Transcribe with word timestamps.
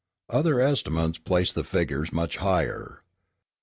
Other 0.31 0.59
estimates 0.59 1.19
place 1.19 1.53
the 1.53 1.63
figures 1.63 2.11
much 2.11 2.37
higher. 2.37 3.03